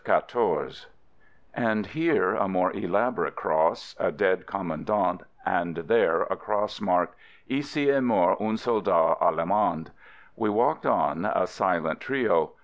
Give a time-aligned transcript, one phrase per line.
[0.01, 0.09] '*
[1.53, 7.15] and here a more elaborate cross, a dead commandant, and there a cross marked,
[7.47, 9.91] "Ici est mort un soldat allemand."
[10.35, 12.53] We walked on, a silent trio.